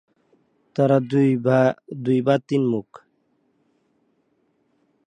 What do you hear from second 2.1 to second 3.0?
দুই বা তিন মুখ।